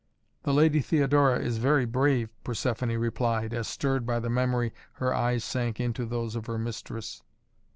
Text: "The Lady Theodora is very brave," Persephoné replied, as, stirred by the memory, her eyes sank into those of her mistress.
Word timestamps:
"The 0.41 0.51
Lady 0.51 0.79
Theodora 0.81 1.37
is 1.37 1.59
very 1.59 1.85
brave," 1.85 2.33
Persephoné 2.43 2.99
replied, 2.99 3.53
as, 3.53 3.67
stirred 3.67 4.03
by 4.03 4.19
the 4.19 4.31
memory, 4.31 4.73
her 4.93 5.13
eyes 5.13 5.43
sank 5.43 5.79
into 5.79 6.07
those 6.07 6.35
of 6.35 6.47
her 6.47 6.57
mistress. 6.57 7.21